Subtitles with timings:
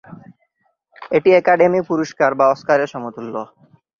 [1.11, 3.35] এটি একাডেমি পুরস্কার বা অস্কারের সমতুল্য।